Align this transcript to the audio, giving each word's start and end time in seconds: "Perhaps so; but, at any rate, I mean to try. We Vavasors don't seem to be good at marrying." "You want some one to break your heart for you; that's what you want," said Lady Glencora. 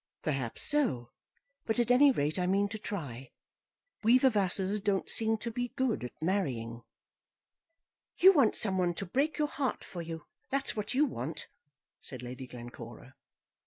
"Perhaps 0.23 0.63
so; 0.63 1.11
but, 1.67 1.77
at 1.77 1.91
any 1.91 2.09
rate, 2.09 2.39
I 2.39 2.47
mean 2.47 2.67
to 2.69 2.79
try. 2.79 3.29
We 4.01 4.17
Vavasors 4.17 4.79
don't 4.79 5.07
seem 5.07 5.37
to 5.37 5.51
be 5.51 5.73
good 5.75 6.03
at 6.03 6.19
marrying." 6.19 6.81
"You 8.17 8.33
want 8.33 8.55
some 8.55 8.79
one 8.79 8.95
to 8.95 9.05
break 9.05 9.37
your 9.37 9.47
heart 9.47 9.83
for 9.83 10.01
you; 10.01 10.25
that's 10.49 10.75
what 10.75 10.95
you 10.95 11.05
want," 11.05 11.49
said 12.01 12.23
Lady 12.23 12.47
Glencora. 12.47 13.13